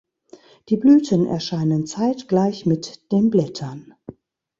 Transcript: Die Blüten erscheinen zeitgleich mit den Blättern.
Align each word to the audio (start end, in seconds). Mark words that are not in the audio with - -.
Die 0.69 0.77
Blüten 0.77 1.27
erscheinen 1.27 1.85
zeitgleich 1.85 2.65
mit 2.65 3.11
den 3.11 3.29
Blättern. 3.29 3.93